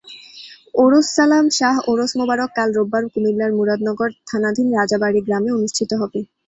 [0.75, 6.19] ওরসছালাম শাহ ওরস মোবারক কাল রোববার কুমিল্লার মুরাদনগর থানাধীন রাজাবাড়ি গ্রামে অনুষ্ঠিত হবে।